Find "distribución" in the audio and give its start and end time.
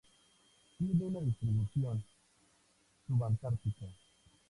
1.27-2.03